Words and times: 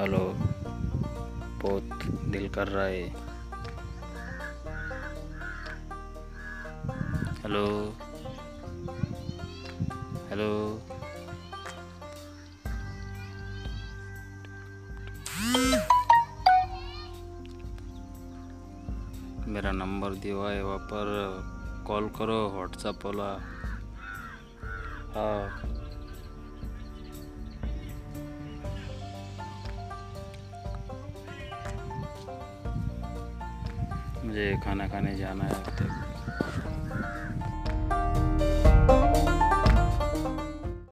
Hello, 0.00 0.18
बहुत 1.62 1.82
दिल 2.24 2.48
कर 2.48 2.68
रहा 2.68 2.84
है। 2.84 3.02
Hello 7.42 7.64
hello. 10.30 10.50
मेरा 19.48 19.72
नंबर 19.72 20.14
दिया 20.14 20.50
है, 20.50 20.64
वहाँ 20.64 20.78
पर 20.78 21.06
कॉल 21.86 22.08
करो 22.08 22.50
व्हाट्सएप 22.50 23.06
वाला। 23.06 23.32
हाँ। 25.14 25.75
मुझे 34.26 34.46
खाना 34.64 34.88
खाने 34.88 35.14
जाना 35.16 35.44
है 35.44 35.62
तक। 35.62 36.15